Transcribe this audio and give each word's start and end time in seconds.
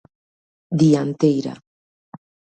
Dianteira. 0.81 1.53